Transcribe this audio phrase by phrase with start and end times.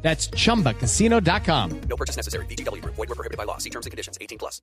[0.00, 1.80] That's chumbacasino.com.
[1.88, 2.46] No purchase necessary.
[2.46, 2.94] VGW Group.
[2.94, 3.58] Void were prohibited by law.
[3.58, 4.16] See terms and conditions.
[4.20, 4.62] 18 plus.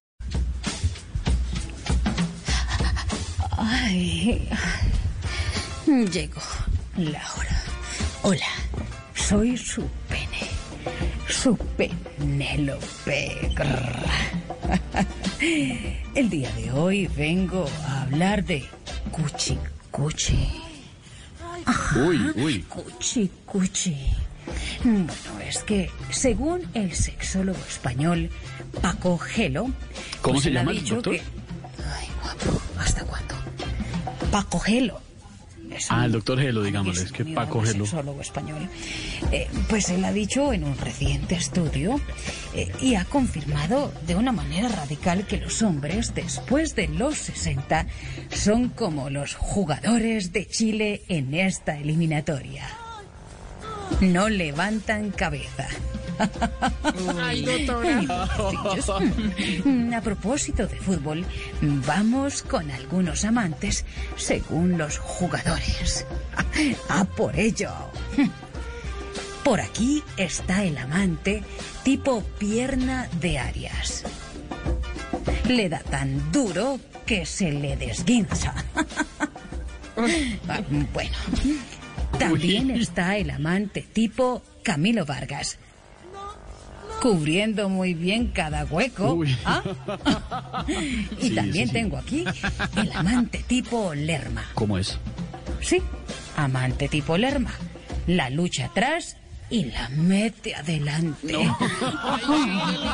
[3.57, 4.49] Ay,
[5.87, 6.41] llegó
[6.97, 7.63] la hora.
[8.23, 8.47] Hola,
[9.13, 10.49] soy su pene,
[11.29, 13.51] su Penélope.
[16.15, 18.67] El día de hoy vengo a hablar de
[19.11, 19.57] cuchi
[19.91, 20.49] cuchi.
[21.95, 22.61] Uy, uy.
[22.63, 23.95] Cuchi cuchi.
[24.83, 25.07] Bueno,
[25.47, 28.29] es que según el sexólogo español
[28.81, 29.63] Paco Gelo,
[30.21, 31.15] ¿Cómo pues se llama el dicho doctor?
[31.15, 33.35] que- Ay, guapo, ¿hasta cuándo?
[34.31, 35.01] Paco Gelo.
[35.71, 37.85] Es Ah, un- el doctor Gelo, digámosle, es que Paco Gelo.
[37.85, 38.69] sexólogo español.
[39.31, 41.99] Eh, pues él ha dicho en un reciente estudio
[42.53, 47.87] eh, y ha confirmado de una manera radical que los hombres después de los 60
[48.31, 52.67] son como los jugadores de Chile en esta eliminatoria.
[54.01, 55.67] No levantan cabeza.
[57.21, 58.01] Ay, doctora.
[59.65, 61.25] Mm, A propósito de fútbol,
[61.61, 63.83] vamos con algunos amantes
[64.15, 66.05] según los jugadores.
[66.89, 67.71] A por ello.
[69.43, 71.43] Por aquí está el amante
[71.83, 74.03] tipo pierna de Arias.
[75.47, 78.55] Le da tan duro que se le desguinza.
[80.47, 80.61] Ah,
[80.93, 81.15] Bueno,
[82.17, 85.57] también está el amante tipo Camilo Vargas.
[87.01, 89.13] Cubriendo muy bien cada hueco.
[89.13, 89.35] Uy.
[89.45, 89.61] ¿ah?
[91.19, 91.73] y Sí, también sí, sí.
[91.73, 92.25] tengo aquí
[92.77, 94.45] el amante tipo Lerma.
[94.55, 94.97] ¿Cómo es?
[95.61, 95.81] Sí,
[96.37, 97.51] amante tipo Lerma.
[98.07, 99.17] La lucha atrás
[99.49, 101.27] y la mete adelante.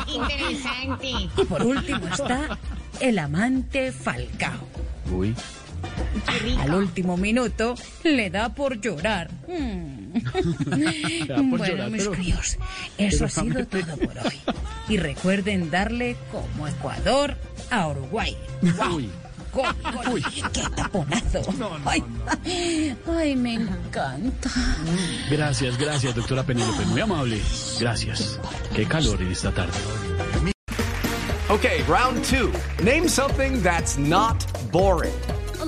[0.06, 1.08] Qué interesante.
[1.36, 2.58] Y por último está
[3.00, 4.66] el amante Falcao.
[5.10, 5.34] Uy.
[6.60, 7.74] Al último minuto
[8.04, 9.30] le da por llorar.
[9.48, 10.12] Mm.
[11.26, 12.56] da por bueno, llorar, mis pero- críos,
[12.98, 14.40] eso ha sido todo por hoy.
[14.88, 17.36] Y recuerden darle como Ecuador
[17.70, 18.36] a Uruguay.
[18.94, 19.08] Uy.
[19.52, 19.66] Gol,
[20.06, 20.22] gol.
[20.54, 21.42] ¡Qué taponazo!
[21.84, 22.02] ay,
[23.06, 24.50] ay, me encanta.
[25.30, 26.86] Gracias, gracias, doctora Penélope.
[26.86, 27.38] Muy amable.
[27.78, 28.40] Gracias.
[28.74, 29.74] Qué calor en esta tarde.
[31.50, 32.50] Okay, round two.
[32.82, 35.12] Name something that's not boring.